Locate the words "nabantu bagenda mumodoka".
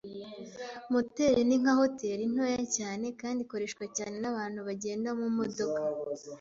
4.23-5.79